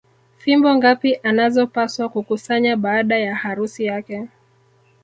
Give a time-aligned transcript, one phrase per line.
[0.37, 4.27] Fimbo ngapi anazopaswa kukusanya baada ya harusi yake